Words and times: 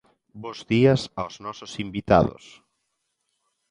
Bos 0.41 0.59
días 0.71 1.01
aos 1.19 1.35
nosos 1.45 1.71
invitados. 1.85 2.43